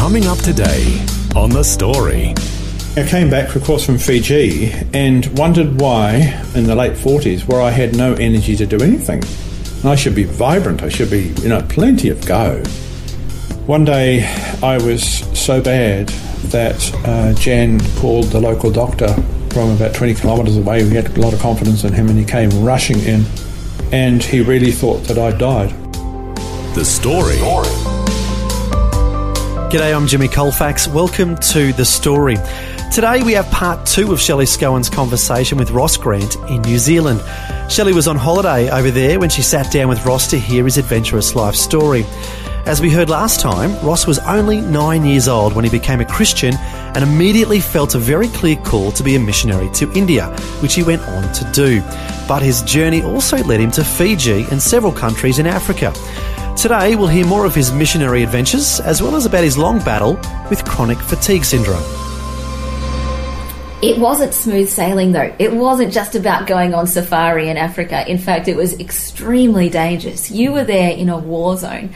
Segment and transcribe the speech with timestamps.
[0.00, 0.98] Coming up today
[1.36, 2.34] on The Story.
[2.96, 7.60] I came back, of course, from Fiji and wondered why, in the late 40s, where
[7.60, 9.22] I had no energy to do anything.
[9.82, 12.62] And I should be vibrant, I should be, you know, plenty of go.
[13.66, 14.24] One day
[14.62, 15.04] I was
[15.38, 16.08] so bad
[16.48, 19.12] that uh, Jan called the local doctor
[19.50, 20.82] from about 20 kilometres away.
[20.82, 23.26] We had a lot of confidence in him and he came rushing in
[23.92, 25.70] and he really thought that I'd died.
[26.74, 27.89] The Story.
[29.70, 30.88] G'day, I'm Jimmy Colfax.
[30.88, 32.34] Welcome to The Story.
[32.92, 37.22] Today we have part two of Shelley Scowen's conversation with Ross Grant in New Zealand.
[37.70, 40.76] Shelley was on holiday over there when she sat down with Ross to hear his
[40.76, 42.04] adventurous life story.
[42.66, 46.04] As we heard last time, Ross was only nine years old when he became a
[46.04, 50.26] Christian and immediately felt a very clear call to be a missionary to India,
[50.62, 51.80] which he went on to do.
[52.26, 55.92] But his journey also led him to Fiji and several countries in Africa.
[56.60, 60.20] Today, we'll hear more of his missionary adventures as well as about his long battle
[60.50, 61.82] with chronic fatigue syndrome.
[63.80, 65.34] It wasn't smooth sailing though.
[65.38, 68.06] It wasn't just about going on safari in Africa.
[68.06, 70.30] In fact, it was extremely dangerous.
[70.30, 71.94] You were there in a war zone.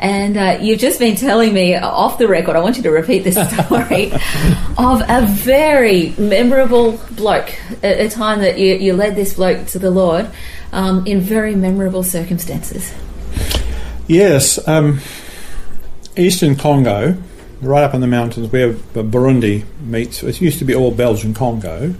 [0.00, 3.20] And uh, you've just been telling me off the record, I want you to repeat
[3.20, 4.10] this story,
[4.76, 9.78] of a very memorable bloke, a, a time that you, you, led this bloke to
[9.78, 10.28] the Lord
[10.72, 12.92] um, in very memorable circumstances.
[14.10, 14.66] Yes.
[14.66, 14.98] Um,
[16.16, 17.16] Eastern Congo
[17.60, 20.24] right up in the mountains where Burundi meets.
[20.24, 21.94] It used to be all Belgian Congo.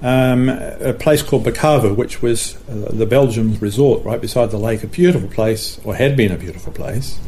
[0.00, 4.84] Um, a place called Bukavu, which was uh, the Belgian resort right beside the lake,
[4.84, 7.18] a beautiful place, or had been a beautiful place,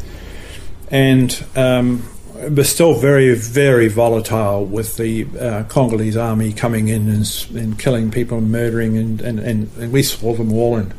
[0.88, 2.08] and um,
[2.54, 8.12] was still very, very volatile with the uh, Congolese army coming in and, and killing
[8.12, 10.94] people and murdering, and, and, and, we saw them all, and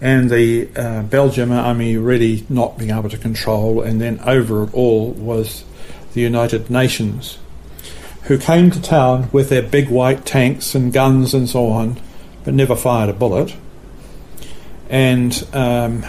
[0.00, 4.74] and the uh, Belgian army really not being able to control, and then over it
[4.74, 5.64] all was
[6.14, 7.38] the United Nations,
[8.24, 12.00] who came to town with their big white tanks and guns and so on,
[12.44, 13.54] but never fired a bullet.
[14.90, 16.02] And um,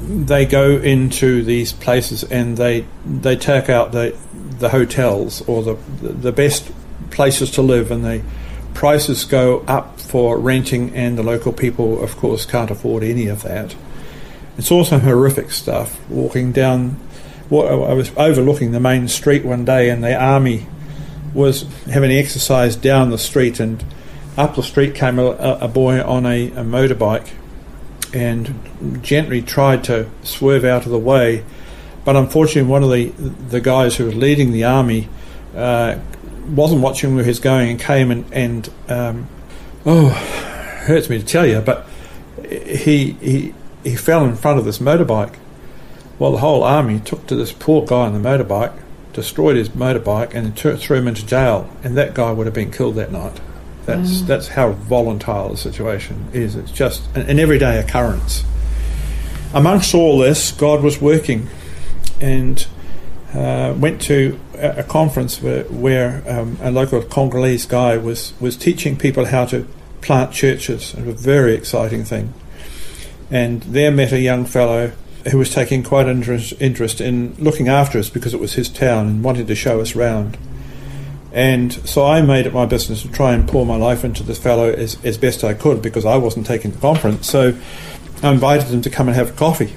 [0.00, 4.16] they go into these places and they they take out the
[4.58, 6.70] the hotels or the the best
[7.10, 8.22] places to live, and the
[8.74, 13.42] prices go up for renting, and the local people, of course, can't afford any of
[13.42, 13.74] that.
[14.58, 15.98] It's also horrific stuff.
[16.08, 17.00] Walking down
[17.50, 20.66] I was overlooking the main street one day, and the army
[21.34, 23.84] was having an exercise down the street, and
[24.36, 25.26] up the street came a,
[25.60, 27.30] a boy on a, a, motorbike,
[28.14, 31.44] and gently tried to swerve out of the way,
[32.04, 33.06] but unfortunately, one of the
[33.48, 35.08] the guys who was leading the army
[35.54, 35.98] uh,
[36.46, 39.28] wasn't watching where he was going, and came and and um,
[39.86, 40.08] oh,
[40.86, 41.86] hurts me to tell you, but
[42.48, 45.34] he he he fell in front of this motorbike
[46.18, 48.72] well, the whole army took to this poor guy on the motorbike,
[49.12, 51.68] destroyed his motorbike, and threw him into jail.
[51.82, 53.40] And that guy would have been killed that night.
[53.86, 54.26] That's mm.
[54.26, 56.54] that's how volatile the situation is.
[56.54, 58.44] It's just an, an everyday occurrence.
[59.52, 61.48] Amongst all this, God was working,
[62.20, 62.66] and
[63.34, 68.96] uh, went to a, conference where, where um, a local Congolese guy was was teaching
[68.96, 69.66] people how to
[70.00, 70.94] plant churches.
[70.94, 72.32] It was a very exciting thing.
[73.30, 74.92] And there met a young fellow
[75.30, 78.68] who was taking quite an interest, interest in looking after us because it was his
[78.68, 80.36] town and wanted to show us round.
[81.32, 84.38] And so I made it my business to try and pour my life into this
[84.38, 87.28] fellow as, as best I could because I wasn't taking the conference.
[87.28, 87.58] So
[88.22, 89.74] I invited him to come and have coffee.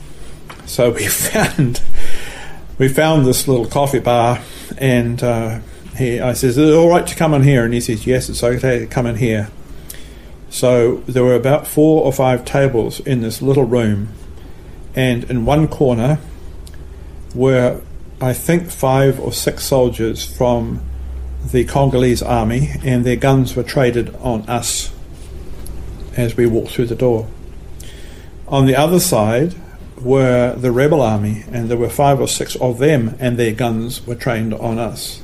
[0.66, 1.82] So we found
[2.78, 4.42] we found this little coffee bar,
[4.78, 5.60] and uh,
[5.96, 8.30] he I says, "Is it all right to come in here?" And he says, "Yes,
[8.30, 9.50] it's okay to come in here."
[10.50, 14.10] So there were about four or five tables in this little room
[14.98, 16.18] and in one corner
[17.36, 17.82] were,
[18.20, 20.82] I think, five or six soldiers from
[21.52, 24.92] the Congolese army, and their guns were traded on us
[26.16, 27.28] as we walked through the door.
[28.48, 29.54] On the other side
[30.02, 34.06] were the rebel army, and there were five or six of them, and their guns
[34.06, 35.22] were trained on us.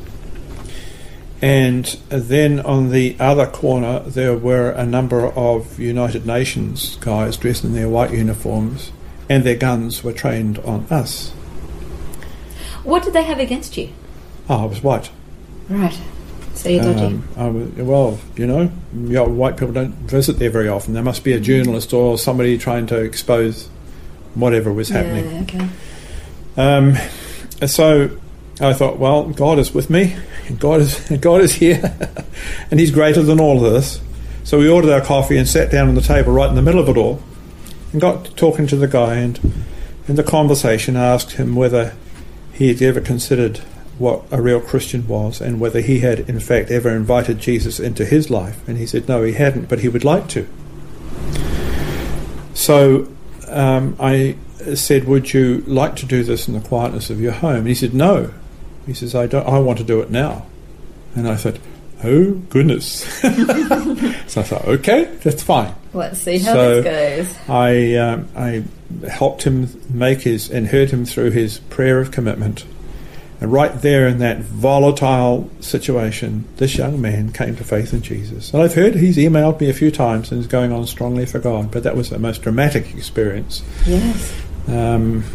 [1.41, 7.65] And then on the other corner, there were a number of United Nations guys dressed
[7.65, 8.93] in their white uniforms
[9.29, 11.31] and their guns were trained on us.
[12.83, 13.89] What did they have against you?
[14.49, 15.09] Oh, I was white.
[15.69, 15.99] Right.
[16.53, 17.05] So you're dodgy.
[17.05, 18.67] Um, I was, well, you know,
[19.25, 20.93] white people don't visit there very often.
[20.93, 23.69] There must be a journalist or somebody trying to expose
[24.35, 25.29] whatever was happening.
[25.31, 25.69] Yeah, okay.
[26.55, 28.17] Um, so
[28.61, 30.15] I thought, well, God is with me.
[30.59, 31.97] God is God is here,
[32.71, 34.01] and He's greater than all of this.
[34.43, 36.81] So we ordered our coffee and sat down on the table right in the middle
[36.81, 37.21] of it all,
[37.91, 39.15] and got talking to the guy.
[39.15, 39.39] And
[40.07, 41.95] in the conversation, I asked him whether
[42.53, 43.59] he had ever considered
[43.97, 48.05] what a real Christian was, and whether he had, in fact, ever invited Jesus into
[48.05, 48.67] his life.
[48.67, 50.47] And he said, no, he hadn't, but he would like to.
[52.53, 53.07] So
[53.53, 54.35] um, I
[54.75, 57.75] said, "Would you like to do this in the quietness of your home?" And he
[57.75, 58.31] said, "No."
[58.85, 59.47] He says, "I don't.
[59.47, 60.45] I want to do it now."
[61.15, 61.57] And I thought,
[62.03, 67.49] "Oh goodness!" so I thought, "Okay, that's fine." Let's see how So- this goes.
[67.49, 68.63] I um, I
[69.09, 72.65] helped him make his and heard him through his prayer of commitment.
[73.43, 78.53] And right there in that volatile situation, this young man came to faith in Jesus.
[78.53, 81.39] And I've heard he's emailed me a few times and is going on strongly for
[81.39, 83.61] God, but that was the most dramatic experience.
[83.85, 84.33] Yes.
[84.69, 85.25] Um,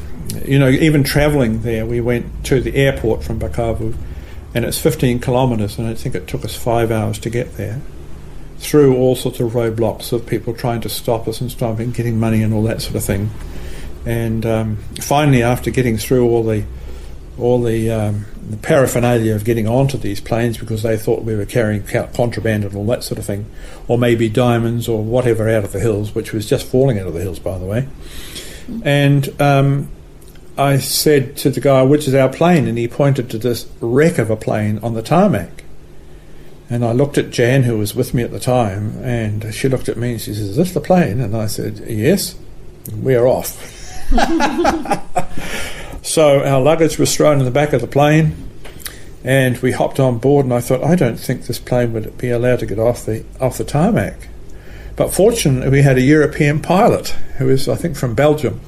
[0.47, 3.95] you know, even travelling there, we went to the airport from Bukavu,
[4.55, 7.83] and it's 15 kilometres, and I think it took us five hours to get there,
[8.57, 12.43] through all sorts of roadblocks of people trying to stop us and stopping, getting money
[12.43, 13.29] and all that sort of thing.
[14.07, 16.65] And um, finally, after getting through all the
[17.39, 21.45] all the, um, the paraphernalia of getting onto these planes because they thought we were
[21.45, 23.47] carrying contraband and all that sort of thing,
[23.87, 27.15] or maybe diamonds or whatever out of the hills, which was just falling out of
[27.15, 27.89] the hills, by the way.
[28.83, 29.89] And um,
[30.57, 32.67] I said to the guy, which is our plane?
[32.67, 35.65] And he pointed to this wreck of a plane on the tarmac.
[36.71, 39.89] And I looked at Jan, who was with me at the time, and she looked
[39.89, 41.19] at me and she says, Is this the plane?
[41.21, 42.35] And I said, Yes,
[42.95, 43.57] we are off.
[46.03, 48.49] so our luggage was thrown in the back of the plane,
[49.25, 50.45] and we hopped on board.
[50.47, 53.25] And I thought, I don't think this plane would be allowed to get off the
[53.41, 54.29] off the tarmac.
[54.97, 57.09] But fortunately, we had a European pilot
[57.39, 58.61] who was, I think, from Belgium.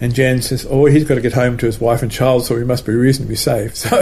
[0.00, 2.56] And Jan says, "Oh, he's got to get home to his wife and child, so
[2.56, 3.98] he must be reasonably safe." So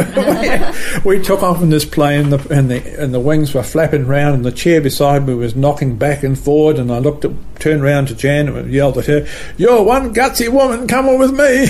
[1.05, 3.63] we, we took off in this plane, and the, and the and the wings were
[3.63, 6.79] flapping round, and the chair beside me was knocking back and forward.
[6.79, 9.27] And I looked at, turned round to Jan and yelled at her,
[9.57, 10.87] "You're one gutsy woman.
[10.87, 11.67] Come on with me."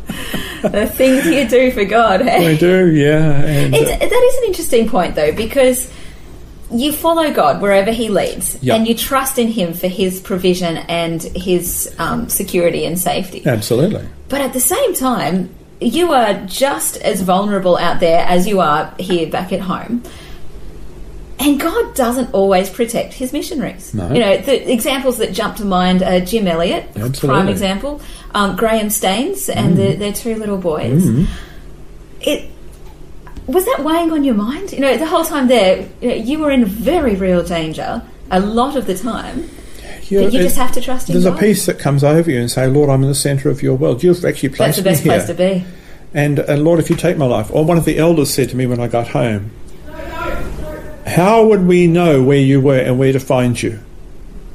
[0.62, 2.22] the things you do for God.
[2.22, 2.52] Hey?
[2.52, 3.42] we do, yeah.
[3.42, 5.90] And, uh, that is an interesting point, though, because
[6.72, 8.74] you follow God wherever He leads, Yeah.
[8.76, 13.42] and you trust in Him for His provision and His um, security and safety.
[13.46, 14.06] absolutely.
[14.28, 15.50] But at the same time,
[15.80, 20.02] you are just as vulnerable out there as you are here back at home.
[21.38, 23.94] And God doesn't always protect his missionaries.
[23.94, 24.12] No.
[24.12, 27.42] You know, the examples that jump to mind are Jim Elliot, prime Absolutely.
[27.44, 27.48] Mm.
[27.50, 28.00] example,
[28.34, 31.02] um, Graham Staines and the, their two little boys.
[32.20, 32.50] It
[33.52, 34.72] was that weighing on your mind?
[34.72, 38.40] You know, the whole time there, you, know, you were in very real danger a
[38.40, 39.48] lot of the time.
[40.04, 41.36] You, But you just have to trust in There's God.
[41.36, 43.76] a peace that comes over you and say, "Lord, I'm in the centre of Your
[43.76, 44.02] world.
[44.02, 44.82] You've actually placed it.
[44.82, 45.76] That's placed the best me here." place to be.
[46.12, 48.56] And uh, Lord, if you take my life, or one of the elders said to
[48.56, 49.52] me when I got home,
[51.06, 53.80] How would we know where you were and where to find you?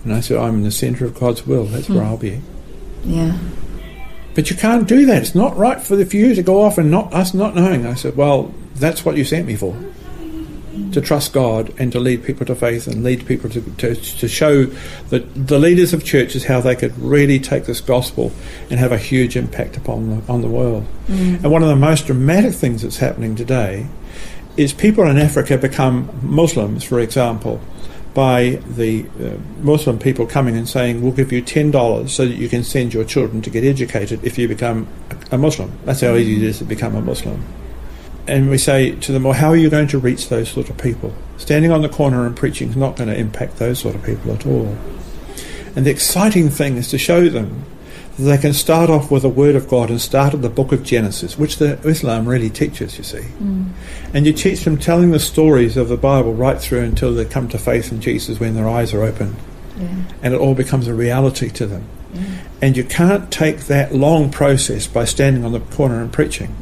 [0.03, 1.65] And I said, I'm in the centre of God's will.
[1.65, 2.42] That's where I'll be.
[3.03, 3.38] Yeah.
[4.36, 5.21] But you can't do that.
[5.21, 7.85] It's not right for, the, you to go off and not us not knowing.
[7.85, 9.76] I said, Well, that's what you sent me for.
[10.92, 14.28] To trust God and to lead people to faith and lead people to, to, to
[14.28, 14.66] show
[15.10, 18.34] the, the leaders of churches how they could really take this gospel
[18.70, 20.86] and have a huge impact upon the, on the world.
[21.08, 23.88] And one of the most dramatic things that's happening today
[24.58, 27.62] is people in Africa become Muslims, for example,
[28.14, 32.36] by the uh, Muslim people coming and saying, "We'll give you ten dollars so that
[32.36, 34.88] you can send your children to get educated if you become
[35.32, 37.44] a Muslim." That's how easy it is to become a Muslim.
[38.28, 40.78] And we say to them, "Well, how are you going to reach those sort of
[40.78, 41.14] people?
[41.38, 44.32] Standing on the corner and preaching is not going to impact those sort of people
[44.34, 44.76] at all."
[45.76, 47.66] And the exciting thing is to show them
[48.18, 50.72] that they can start off with the Word of God and start at the Book
[50.72, 52.98] of Genesis, which the Islam really teaches.
[52.98, 53.66] You see, mm.
[54.14, 57.50] and you teach them telling the stories of the Bible right through until they come
[57.50, 59.36] to faith in Jesus when their eyes are open,
[60.24, 61.84] and it all becomes a reality to them.
[62.62, 66.56] And you can't take that long process by standing on the corner and preaching.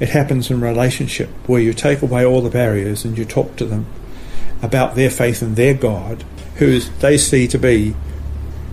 [0.00, 3.64] It happens in relationship where you take away all the barriers and you talk to
[3.64, 3.86] them
[4.62, 6.24] about their faith in their God,
[6.56, 7.94] who they see to be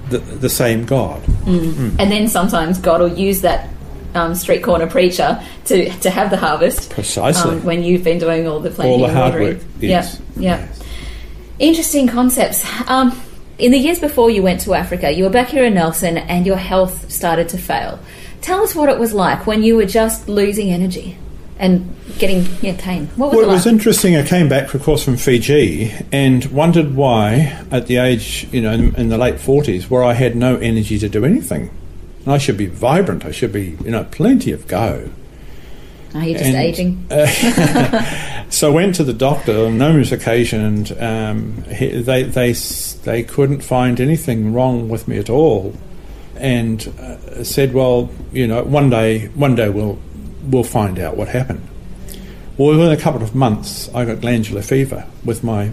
[0.10, 1.22] the, the same God.
[1.48, 3.70] And then sometimes God will use that
[4.16, 6.90] um, street corner preacher to, to have the harvest.
[6.90, 7.52] Precisely.
[7.52, 9.58] Um, when you've been doing all the planting All the and hard watering.
[9.58, 10.22] work, yes.
[10.36, 10.68] Yeah, yeah.
[11.60, 12.66] Interesting concepts.
[12.90, 13.12] Um,
[13.60, 16.46] in the years before you went to Africa, you were back here in Nelson and
[16.46, 18.00] your health started to fail.
[18.42, 21.18] Tell us what it was like when you were just losing energy
[21.60, 23.08] and getting yeah, tame.
[23.18, 24.16] What was Well, it it was interesting.
[24.16, 28.72] I came back, of course, from Fiji and wondered why, at the age, you know,
[28.72, 31.70] in, in the late 40s, where I had no energy to do anything.
[32.24, 33.26] And I should be vibrant.
[33.26, 35.10] I should be, you know, plenty of go.
[36.14, 37.06] Are you just and- aging?
[38.52, 43.22] So I went to the doctor on numerous occasions, and um, he, they they they
[43.22, 45.76] couldn't find anything wrong with me at all,
[46.36, 50.00] and uh, said, "Well, you know, one day one day we'll
[50.44, 51.62] we'll find out what happened."
[52.58, 55.70] Well, within a couple of months, I got glandular fever with my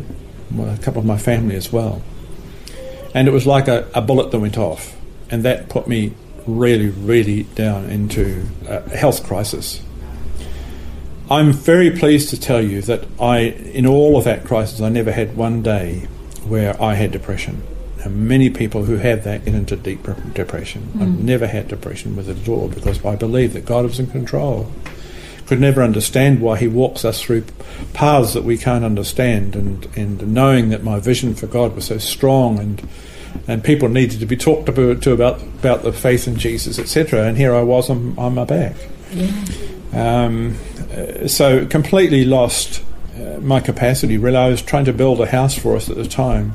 [0.52, 2.02] well, a couple of my family as well,
[3.14, 4.94] and it was like a, a bullet that went off,
[5.30, 6.12] and that put me
[6.46, 9.82] really really down into a health crisis.
[11.28, 15.10] I'm very pleased to tell you that I, in all of that crisis, I never
[15.10, 16.06] had one day
[16.46, 17.62] where I had depression.
[18.04, 20.88] And many people who have that get into deep re- depression.
[20.94, 21.26] I've mm-hmm.
[21.26, 24.70] never had depression with it at all because I believe that God was in control.
[25.46, 27.44] Could never understand why He walks us through
[27.92, 31.98] paths that we can't understand, and, and knowing that my vision for God was so
[31.98, 32.88] strong and
[33.46, 37.24] and people needed to be talked to about about the faith in Jesus, etc.
[37.24, 38.76] And here I was on, on my back.
[39.92, 40.56] Um,
[40.92, 42.82] uh, so completely lost
[43.14, 44.18] uh, my capacity.
[44.18, 46.54] Really, I was trying to build a house for us at the time,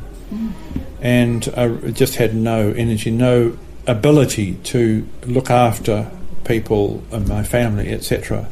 [1.01, 6.12] and I just had no energy, no ability to look after
[6.46, 8.48] people and my family, etc.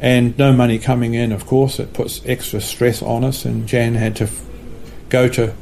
[0.00, 1.32] And no money coming in.
[1.32, 3.44] Of course, it puts extra stress on us.
[3.44, 4.44] And Jan had to f-
[5.08, 5.54] go to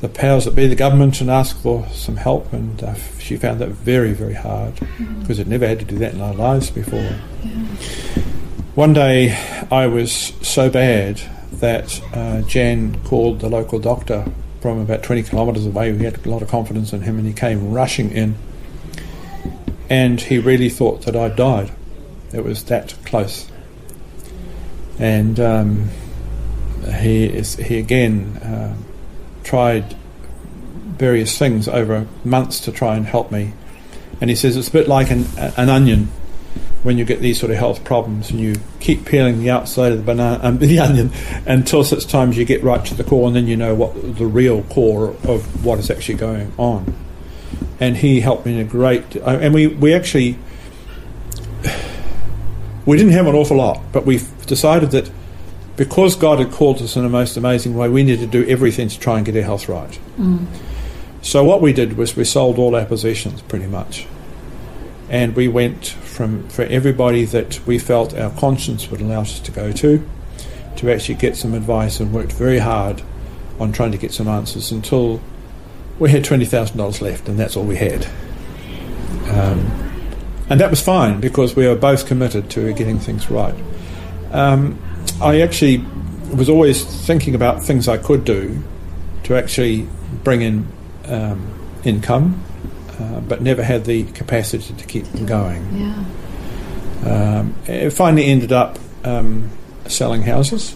[0.00, 2.52] the powers that be, the government, and ask for some help.
[2.52, 4.78] And uh, she found that very, very hard
[5.20, 7.10] because I'd never had to do that in our lives before.
[8.74, 9.36] One day
[9.70, 10.12] I was
[10.42, 11.20] so bad
[11.54, 14.24] that uh, Jan called the local doctor
[14.60, 15.92] from about 20 kilometres away.
[15.92, 18.36] We had a lot of confidence in him, and he came rushing in.
[19.90, 21.72] And he really thought that I'd died.
[22.32, 23.50] It was that close.
[24.98, 25.90] And um,
[27.00, 28.76] he, is, he again uh,
[29.48, 29.96] tried
[30.98, 33.54] various things over months to try and help me.
[34.20, 36.08] And he says it's a bit like an, an onion
[36.82, 39.98] when you get these sort of health problems and you keep peeling the outside of
[39.98, 41.10] the banana, um, the onion
[41.46, 44.26] until such times you get right to the core and then you know what the
[44.26, 46.94] real core of what is actually going on.
[47.80, 50.36] And he helped me in a great, uh, and we, we actually,
[52.84, 55.10] we didn't have an awful lot, but we decided that
[55.78, 58.88] because God had called us in a most amazing way, we needed to do everything
[58.88, 59.98] to try and get our health right.
[61.22, 64.06] So what we did was we sold all our possessions pretty much
[65.08, 69.50] and we went from for everybody that we felt our conscience would allow us to
[69.50, 70.06] go to
[70.76, 73.02] to actually get some advice and worked very hard
[73.58, 75.20] on trying to get some answers until
[75.98, 78.06] we had twenty thousand dollars left and that's all we had.
[79.30, 79.84] Um,
[80.50, 83.54] and that was fine because we were both committed to getting things right.
[84.30, 84.78] Um,
[85.20, 85.84] I actually
[86.34, 88.62] was always thinking about things I could do
[89.24, 89.88] to actually
[90.22, 90.66] bring in
[91.06, 92.44] um, income
[92.98, 95.64] uh, but never had the capacity to keep them going.
[95.76, 96.04] Yeah.
[97.06, 99.50] Um, it finally ended up um,
[99.86, 100.72] selling houses,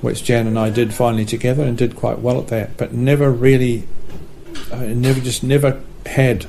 [0.00, 3.30] which Jan and I did finally together and did quite well at that, but never
[3.30, 3.86] really,
[4.72, 6.46] I never just never had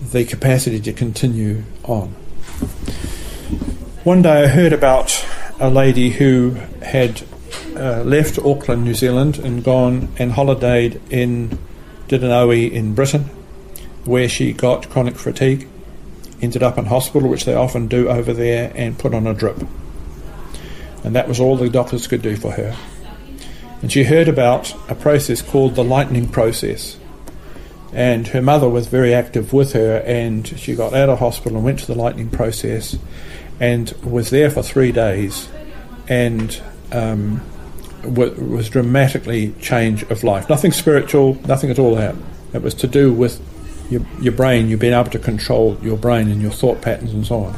[0.00, 2.10] the capacity to continue on.
[4.04, 5.26] One day I heard about
[5.60, 6.50] a lady who
[6.82, 7.22] had
[7.76, 11.58] uh, left Auckland, New Zealand, and gone and holidayed in,
[12.08, 13.24] did in Britain,
[14.04, 15.68] where she got chronic fatigue,
[16.40, 19.58] ended up in hospital, which they often do over there, and put on a drip.
[21.04, 22.76] And that was all the doctors could do for her.
[23.82, 26.98] And she heard about a process called the lightning process.
[27.92, 31.64] And her mother was very active with her, and she got out of hospital and
[31.64, 32.96] went to the lightning process
[33.60, 35.48] and was there for three days
[36.08, 36.60] and
[36.92, 37.40] um,
[38.04, 40.48] wa- was dramatically change of life.
[40.48, 42.14] Nothing spiritual, nothing at all that.
[42.52, 43.40] It was to do with
[43.90, 47.26] your, your brain, you being able to control your brain and your thought patterns and
[47.26, 47.56] so on.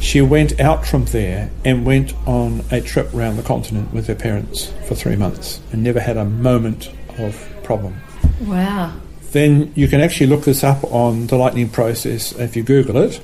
[0.00, 4.14] She went out from there and went on a trip around the continent with her
[4.14, 7.96] parents for three months and never had a moment of problem
[8.42, 8.92] Wow.
[9.32, 13.20] then you can actually look this up on the lightning process if you Google it,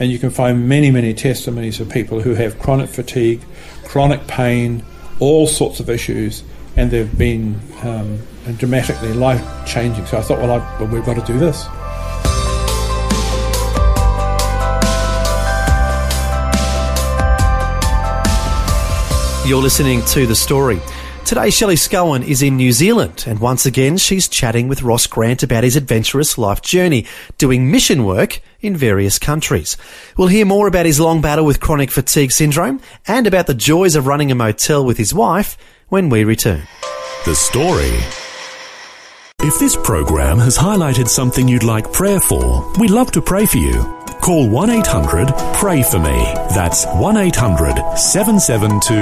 [0.00, 3.42] and you can find many, many testimonies of people who have chronic fatigue,
[3.84, 4.82] chronic pain,
[5.20, 6.42] all sorts of issues,
[6.74, 8.18] and they've been um,
[8.56, 10.06] dramatically life changing.
[10.06, 11.66] So I thought, well, I, well, we've got to do this.
[19.46, 20.80] You're listening to The Story.
[21.24, 25.44] Today, Shelley Scowen is in New Zealand, and once again, she's chatting with Ross Grant
[25.44, 27.06] about his adventurous life journey,
[27.38, 29.76] doing mission work in various countries.
[30.16, 33.94] We'll hear more about his long battle with chronic fatigue syndrome and about the joys
[33.94, 35.56] of running a motel with his wife
[35.88, 36.62] when we return.
[37.24, 37.96] The story.
[39.42, 43.58] If this program has highlighted something you'd like prayer for, we'd love to pray for
[43.58, 43.99] you.
[44.20, 46.34] Call 1 800 Pray For Me.
[46.54, 48.94] That's 1 800 772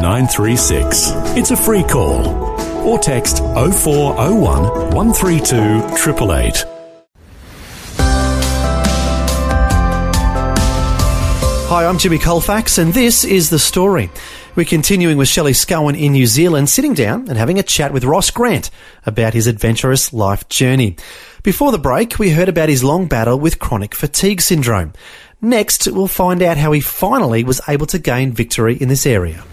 [0.00, 1.10] 936.
[1.36, 2.26] It's a free call.
[2.84, 6.64] Or text 0401 132 888.
[11.68, 14.10] Hi, I'm Jimmy Colfax, and this is The Story.
[14.56, 18.04] We're continuing with Shelley Scowen in New Zealand, sitting down and having a chat with
[18.04, 18.70] Ross Grant
[19.06, 20.96] about his adventurous life journey.
[21.44, 24.94] Before the break, we heard about his long battle with chronic fatigue syndrome.
[25.42, 29.44] Next, we'll find out how he finally was able to gain victory in this area.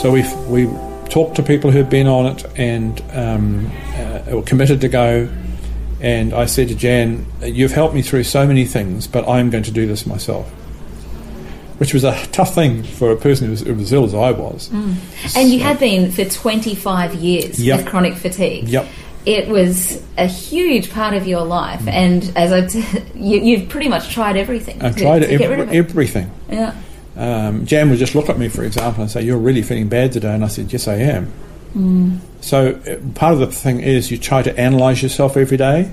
[0.00, 0.64] So we we
[1.10, 5.28] talked to people who've been on it and um, uh, committed to go.
[6.00, 9.64] And I said to Jan, "You've helped me through so many things, but I'm going
[9.64, 10.50] to do this myself."
[11.78, 14.14] Which was a tough thing for a person who was, who was as ill as
[14.14, 14.70] I was.
[15.36, 17.76] And you had been for 25 years Yep.
[17.78, 18.68] with chronic fatigue.
[18.68, 18.86] Yep.
[19.26, 22.84] It was a huge part of your life, and as I, t-
[23.16, 24.80] you, you've pretty much tried everything.
[24.82, 26.30] I to- tried to every, everything.
[26.48, 26.74] Yeah.
[27.16, 30.12] um, Jan would just look at me, for example, and say, "You're really feeling bad
[30.12, 34.16] today," and I said, "Yes, I am." So uh, part of the thing is you
[34.16, 35.90] try to analyse yourself every day,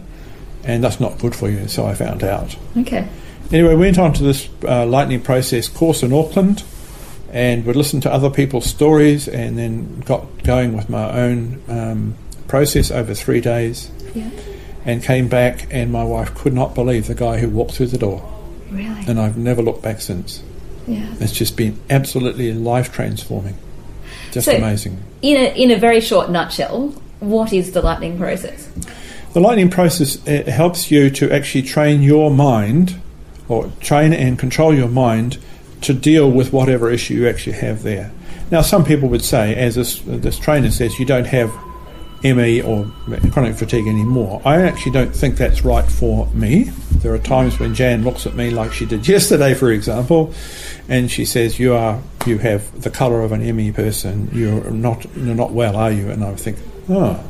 [0.64, 1.68] and that's not good for you.
[1.68, 2.56] So I found out.
[2.78, 3.08] Okay.
[3.54, 6.64] Anyway, we went on to this uh, lightning process course in Auckland,
[7.32, 12.16] and would listen to other people's stories, and then got going with my own um,
[12.48, 14.30] process over three days, Yeah.
[14.86, 17.98] and came back, and my wife could not believe the guy who walked through the
[18.00, 18.28] door,
[18.72, 18.88] Really.
[19.08, 20.42] and I've never looked back since.
[20.88, 21.06] Yeah.
[21.20, 23.56] It's just been absolutely life transforming.
[24.32, 24.98] Just So- amazing.
[25.22, 28.68] In a, in a very short nutshell, what is the lightning process?
[29.34, 32.96] The lightning process helps you to actually train your mind,
[33.48, 35.38] or train and control your mind,
[35.82, 38.12] to deal with whatever issue you actually have there.
[38.52, 41.52] Now, some people would say, as this, this trainer says, you don't have
[42.24, 42.90] ME or
[43.32, 44.42] chronic fatigue anymore.
[44.46, 46.64] I actually don't think that's right for me.
[46.98, 50.34] There are times when Jan looks at me like she did yesterday, for example,
[50.88, 54.30] and she says, "You are, you have the colour of an ME person.
[54.32, 57.22] You're not, you're not well, are you?" And I think, "Oh,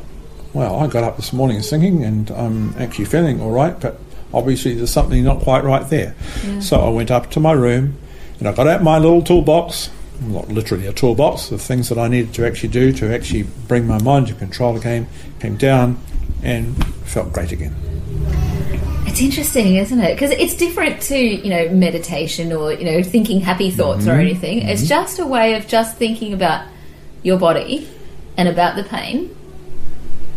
[0.52, 3.98] well, I got up this morning singing, and I'm actually feeling all right, but
[4.34, 6.14] obviously there's something not quite right there."
[6.60, 7.96] So I went up to my room,
[8.38, 9.90] and I got out my little toolbox.
[10.20, 13.86] Not literally a toolbox, the things that I needed to actually do to actually bring
[13.86, 15.08] my mind to control again.
[15.40, 15.98] Came down
[16.42, 17.74] and felt great again.
[19.06, 20.14] It's interesting, isn't it?
[20.14, 24.10] Because it's different to you know meditation or you know thinking happy thoughts Mm-hmm.
[24.10, 24.58] or anything.
[24.62, 26.66] It's just a way of just thinking about
[27.22, 27.88] your body
[28.36, 29.34] and about the pain,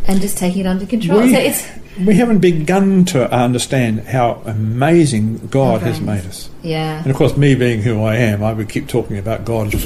[0.07, 1.21] and just taking it under control.
[1.21, 1.67] We, so it's
[2.05, 6.49] we haven't begun to understand how amazing God has made us.
[6.63, 6.99] yeah.
[7.01, 9.73] And of course, me being who I am, I would keep talking about God.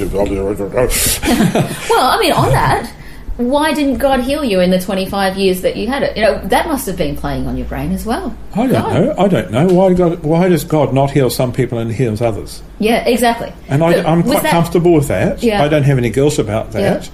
[1.90, 2.92] Well, I mean, on that,
[3.36, 6.16] why didn't God heal you in the 25 years that you had it?
[6.16, 8.36] You know, that must have been playing on your brain as well.
[8.54, 8.92] I don't God.
[8.92, 9.14] know.
[9.18, 9.94] I don't know why.
[9.94, 12.62] God, why does God not heal some people and heals others?
[12.78, 13.52] Yeah, exactly.
[13.68, 15.42] And I, I'm quite that- comfortable with that.
[15.42, 15.62] Yeah.
[15.62, 17.10] I don't have any guilt about that.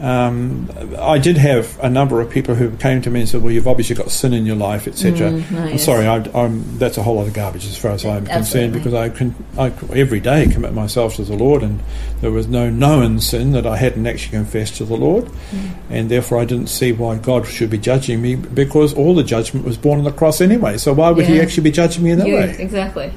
[0.00, 3.52] Um, I did have a number of people who came to me and said, "Well,
[3.52, 5.84] you've obviously got sin in your life, etc." oh, I'm yes.
[5.84, 8.94] sorry, I, I'm, that's a whole lot of garbage as far as I'm concerned because
[8.94, 11.80] I can I every day commit myself to the Lord, and
[12.22, 15.70] there was no known sin that I hadn't actually confessed to the Lord, Mm.
[15.90, 19.66] and therefore I didn't see why God should be judging me because all the judgment
[19.66, 20.78] was borne on the cross anyway.
[20.78, 22.56] So why would He actually be judging me in that You- way?
[22.58, 23.12] Exactly.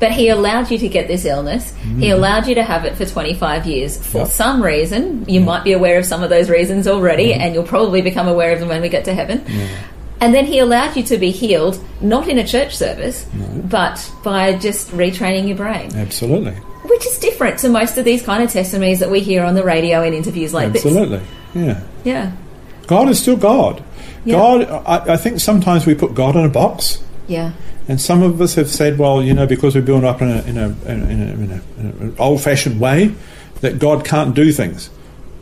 [0.00, 1.72] But he allowed you to get this illness.
[1.98, 4.24] He allowed you to have it for 25 years for Mm.
[4.24, 4.28] Yep.
[4.28, 5.24] some reason.
[5.28, 7.40] You might be aware of some of those reasons already, Mm-hmm.
[7.40, 9.42] and you'll probably become aware of them when we get to heaven.
[10.20, 13.26] And then he allowed you to be healed, not in a church service,
[13.68, 18.42] but by just retraining your brain, Absolutely, which is different to most of these kind
[18.42, 20.84] of testimonies that we hear on the radio in interviews like this.
[20.86, 21.20] absolutely,
[21.54, 21.80] yeah.
[22.04, 22.32] Yeah.
[22.86, 23.82] God is still God.
[24.24, 24.36] Yeah.
[24.36, 27.52] God, I, I think sometimes we put God in a box, Yeah.
[27.88, 30.42] and some of us have said, well, you know, because we're built up in a
[30.42, 33.14] in a in a, in a, in a, in an old-fashioned way,
[33.60, 34.90] that God can't do things.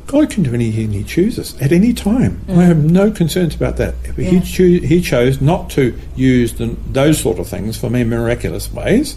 [0.07, 2.41] God can do anything He chooses at any time.
[2.49, 3.95] I have no concerns about that.
[4.05, 4.45] If he, Mm.
[4.45, 9.17] Choo- he chose not to use the, those sort of things for me miraculous ways.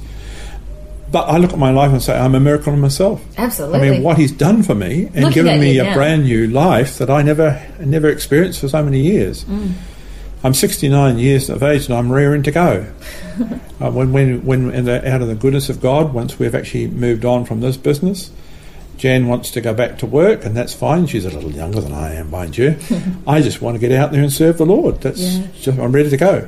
[1.11, 3.23] But I look at my life and say, I'm a miracle in myself.
[3.37, 3.79] Absolutely.
[3.87, 5.93] I mean, what he's done for me and Looking given me a now.
[5.93, 9.43] brand new life that I never never experienced for so many years.
[9.45, 9.73] Mm.
[10.45, 12.85] I'm 69 years of age and I'm rearing to go.
[13.81, 16.85] uh, when when when in the, out of the goodness of God, once we've actually
[16.87, 18.29] moved on from this business,
[18.97, 21.07] Jan wants to go back to work, and that's fine.
[21.07, 22.77] She's a little younger than I am, mind you.
[23.27, 25.01] I just want to get out there and serve the Lord.
[25.01, 25.47] That's Yeah.
[25.59, 26.47] just, I'm ready to go.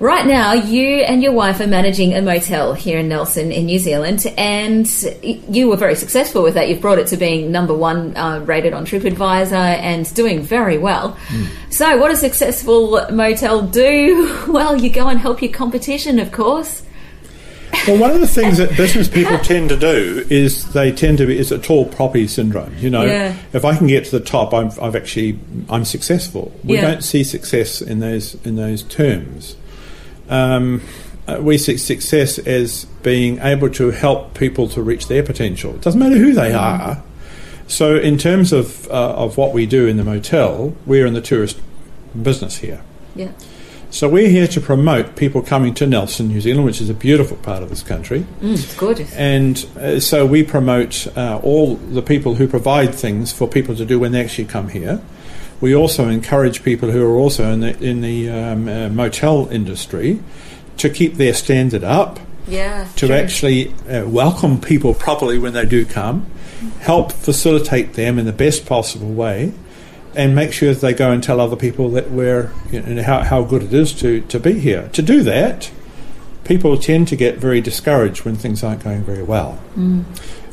[0.00, 3.80] Right now, you and your wife are managing a motel here in Nelson, in New
[3.80, 4.86] Zealand, and
[5.24, 6.68] you were very successful with that.
[6.68, 11.16] You've brought it to being number one uh, rated on TripAdvisor and doing very well.
[11.70, 14.36] So, what does successful motel do?
[14.48, 16.82] Well, you go and help your competition, of course.
[17.86, 21.26] Well, one of the things that business people tend to do is they tend to
[21.26, 22.74] be is a tall poppy syndrome.
[22.78, 23.36] You know, Yeah.
[23.52, 26.52] if I can get to the top, I'm, I've actually I'm successful.
[26.64, 26.82] We Yeah.
[26.82, 29.56] don't see success in those in those terms.
[30.28, 30.82] Um,
[31.26, 35.74] uh, we see success as being able to help people to reach their potential.
[35.74, 37.02] It doesn't matter who they are.
[37.66, 41.20] So, in terms of uh, of what we do in the motel, we're in the
[41.20, 41.60] tourist
[42.22, 42.82] business here.
[43.14, 43.32] Yeah.
[43.90, 47.38] So we're here to promote people coming to Nelson, New Zealand, which is a beautiful
[47.38, 48.26] part of this country.
[48.42, 49.14] Mm, it's gorgeous.
[49.14, 53.86] And uh, so we promote uh, all the people who provide things for people to
[53.86, 55.00] do when they actually come here.
[55.60, 60.20] We also encourage people who are also in the, in the um, uh, motel industry
[60.76, 62.86] to keep their standard up, Yeah.
[62.96, 66.26] to actually uh, welcome people properly when they do come,
[66.80, 69.52] help facilitate them in the best possible way,
[70.14, 73.22] and make sure that they go and tell other people that we're you know, how,
[73.22, 74.88] how good it is to, to be here.
[74.92, 75.70] To do that,
[76.44, 79.52] people tend to get very discouraged when things aren't going very well.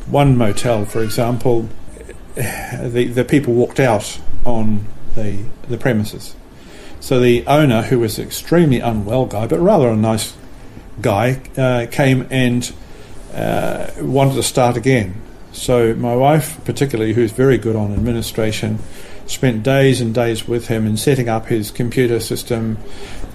[0.08, 1.68] One motel, for example,
[2.34, 4.84] the, the people walked out on
[5.16, 6.36] the, the premises.
[7.00, 10.34] So the owner, who was extremely unwell guy, but rather a nice
[11.00, 12.72] guy, uh, came and
[13.34, 15.20] uh, wanted to start again.
[15.52, 18.78] So my wife, particularly, who's very good on administration,
[19.26, 22.78] spent days and days with him in setting up his computer system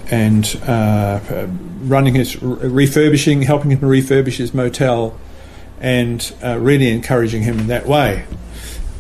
[0.10, 1.48] and uh,
[1.82, 5.18] running his refurbishing, helping him refurbish his motel,
[5.80, 8.26] and uh, really encouraging him in that way.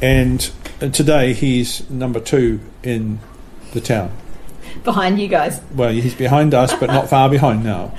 [0.01, 3.19] And uh, today he's number two in
[3.73, 4.11] the town.
[4.83, 5.61] Behind you guys.
[5.75, 7.93] Well, he's behind us, but not far behind now.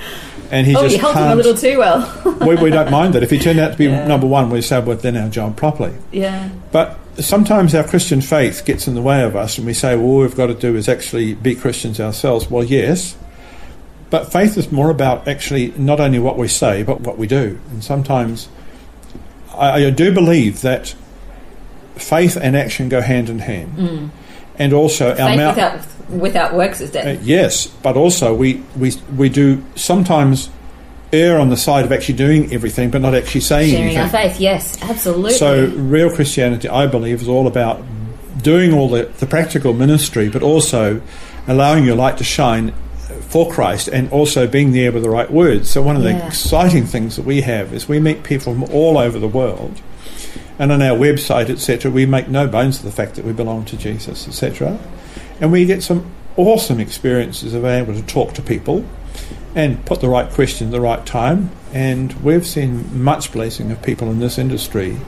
[0.51, 2.37] And he Oh, just you helped him a little too well.
[2.47, 3.23] we, we don't mind that.
[3.23, 4.07] If he turned out to be Yeah.
[4.07, 5.92] number one, we say, well, then our job properly.
[6.12, 6.49] yeah.
[6.73, 10.05] But sometimes our Christian faith gets in the way of us, and we say, well,
[10.07, 12.51] all we've got to do is actually be Christians ourselves.
[12.51, 13.16] Well, yes.
[14.11, 17.59] But faith is more about actually not only what we say, but what we do.
[17.71, 18.49] And sometimes
[19.55, 20.95] I, I do believe that
[21.96, 24.11] faith and action go hand in hand.
[24.59, 25.57] And also, our Faith mouth.
[25.57, 27.16] without, without works is dead.
[27.18, 30.50] Uh, yes, but also we, we we do sometimes
[31.12, 34.31] err on the side of actually doing everything, but not actually saying Sharing our anything.
[34.31, 35.33] faith, yes, absolutely.
[35.33, 37.83] So real Christianity, I believe, is all about
[38.42, 41.00] doing all the, the practical ministry, but also
[41.48, 42.72] allowing your light to shine
[43.28, 45.70] for Christ, and also being there with the right words.
[45.70, 46.26] So one of the Yeah.
[46.26, 49.81] exciting things that we have is we meet people from all over the world.
[50.62, 53.64] And on our website, etc., we make no bones of the fact that we belong
[53.64, 54.79] to Jesus, etc.
[55.40, 58.85] And we get some awesome experiences of being able to talk to people
[59.57, 61.51] and put the right question at the right time.
[61.72, 64.98] And we've seen much blessing of people in this industry,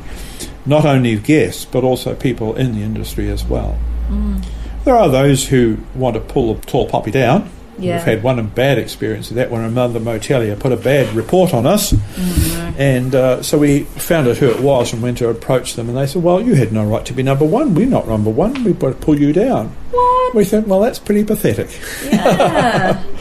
[0.67, 3.79] not only guests, but also people in the industry as well.
[4.09, 4.45] Mm.
[4.83, 7.49] There are those who want to pull the tall poppy down.
[7.79, 7.97] Yeah.
[7.97, 11.67] We've had one bad experience of that when another motelier put a bad report on
[11.67, 11.95] us.
[12.77, 15.89] And uh, so we found out who it was and went to approach them.
[15.89, 17.75] And they said, Well, you had no right to be number one.
[17.75, 18.65] We're not number one.
[18.65, 19.69] We've got to pull you down.
[19.91, 20.35] What?
[20.35, 21.71] We thought, Well, that's pretty pathetic.
[22.05, 23.03] Yeah.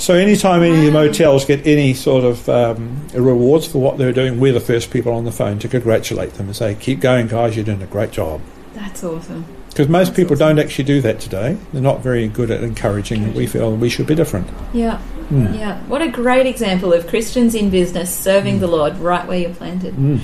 [0.00, 4.14] So anytime any of the motels get any sort of um, rewards for what they're
[4.14, 7.26] doing, we're the first people on the phone to congratulate them and say, keep going,
[7.26, 8.40] guys, you're doing a great job.
[8.72, 9.44] That's awesome.
[9.70, 11.56] Because most people don't actually do that today.
[11.72, 14.48] They're not very good at encouraging that we feel we should be different.
[14.72, 14.98] Yeah.
[14.98, 15.54] Hmm.
[15.54, 15.78] Yeah.
[15.84, 19.94] What a great example of Christians in business serving the Lord right where you're planted.
[19.94, 20.18] Hmm.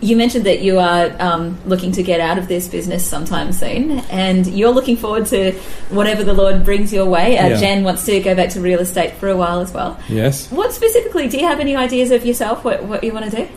[0.00, 3.98] You mentioned that you are um, looking to get out of this business sometime soon,
[4.10, 5.52] and you're looking forward to
[5.90, 7.36] whatever the Lord brings your way.
[7.36, 7.56] Uh, Yeah.
[7.56, 9.98] Jan wants to go back to real estate for a while as well.
[10.08, 10.50] Yes.
[10.52, 13.48] What specifically, do you have any ideas of yourself, what, what you want to do?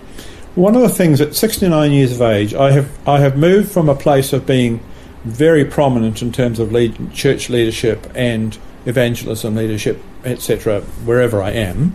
[0.55, 3.87] One of the things at 69 years of age, I have I have moved from
[3.87, 4.79] a place of being
[5.23, 11.93] very prominent in terms of lead, church leadership and evangelism leadership, etc., wherever I am,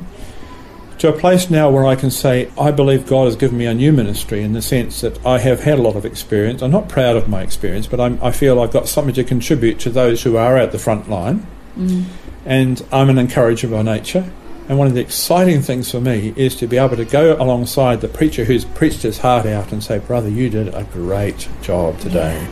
[0.98, 3.74] to a place now where I can say I believe God has given me a
[3.74, 6.62] new ministry in the sense that I have had a lot of experience.
[6.62, 9.78] I'm not proud of my experience, but I'm, I feel I've got something to contribute
[9.80, 12.04] to those who are at the front line, mm.
[12.44, 14.30] and I'm an encourager by nature.
[14.68, 18.00] And one of the exciting things for me is to be able to go alongside
[18.00, 22.00] the preacher who's preached his heart out and say, Brother, you did a great job
[22.00, 22.48] today.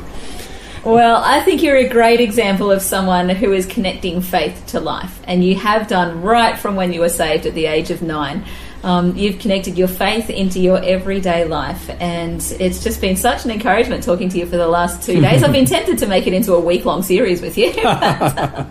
[0.85, 5.19] Well, I think you're a great example of someone who is connecting faith to life,
[5.25, 8.45] and you have done right from when you were saved at the age of nine.
[8.83, 13.51] Um, you've connected your faith into your everyday life, and it's just been such an
[13.51, 15.43] encouragement talking to you for the last two days.
[15.43, 17.73] I've been tempted to make it into a week long series with you.
[17.83, 18.67] uh,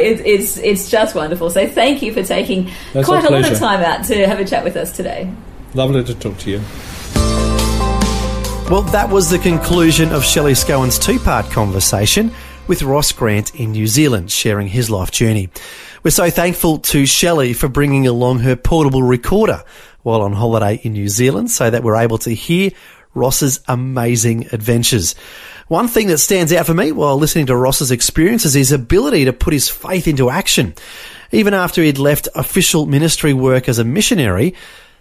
[0.00, 1.50] it, it's it's just wonderful.
[1.50, 4.38] So thank you for taking That's quite a a lot of time out to have
[4.38, 5.28] a chat with us today.
[5.74, 6.62] Lovely to talk to you.
[8.70, 12.30] Well, that was the conclusion of Shelley Scowen's two part conversation
[12.66, 15.48] with Ross Grant in New Zealand, sharing his life journey.
[16.02, 19.64] We're so thankful to Shelley for bringing along her portable recorder
[20.02, 22.70] while on holiday in New Zealand so that we're able to hear
[23.14, 25.14] Ross's amazing adventures.
[25.68, 29.24] One thing that stands out for me while listening to Ross's experience is his ability
[29.24, 30.74] to put his faith into action.
[31.32, 34.54] Even after he'd left official ministry work as a missionary,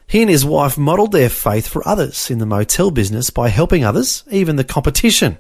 [0.07, 3.83] he and his wife modelled their faith for others in the motel business by helping
[3.83, 5.37] others, even the competition.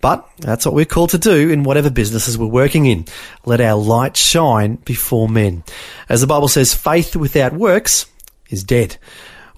[0.00, 3.04] But that's what we're called to do in whatever businesses we're working in.
[3.44, 5.62] Let our light shine before men.
[6.08, 8.06] As the Bible says, faith without works
[8.48, 8.96] is dead.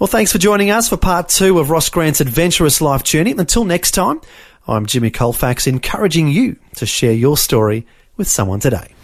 [0.00, 3.30] Well, thanks for joining us for part two of Ross Grant's adventurous life journey.
[3.30, 4.20] Until next time,
[4.66, 8.94] I'm Jimmy Colfax, encouraging you to share your story with someone today.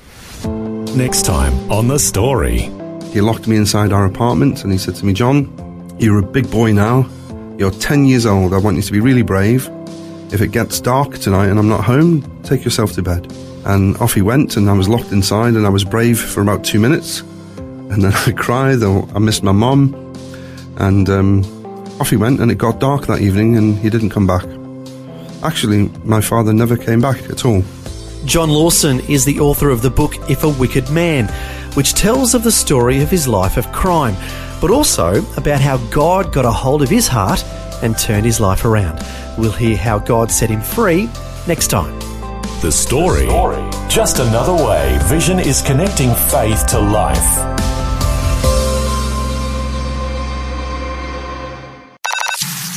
[0.45, 2.78] Next time on The Story.
[3.13, 6.51] He locked me inside our apartment and he said to me, John, you're a big
[6.51, 7.09] boy now.
[7.59, 8.55] You're 10 years old.
[8.55, 9.69] I want you to be really brave.
[10.31, 13.33] If it gets dark tonight and I'm not home, take yourself to bed.
[13.65, 16.65] And off he went, and I was locked inside, and I was brave for about
[16.65, 17.21] two minutes.
[17.59, 19.95] And then I cried, I missed my mum.
[20.77, 21.45] And um,
[22.01, 24.45] off he went, and it got dark that evening, and he didn't come back.
[25.43, 27.63] Actually, my father never came back at all.
[28.25, 31.29] John Lawson is the author of the book If a Wicked Man,
[31.75, 34.17] which tells of the story of his life of crime,
[34.61, 37.45] but also about how God got a hold of his heart
[37.83, 39.05] and turned his life around.
[39.37, 41.09] We'll hear how God set him free
[41.47, 41.99] next time.
[42.61, 43.27] The Story.
[43.89, 47.59] Just another way Vision is connecting faith to life.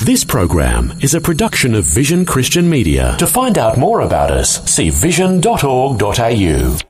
[0.04, 3.16] This program is a production of Vision Christian Media.
[3.20, 6.82] To find out more about us, see vision.org.au.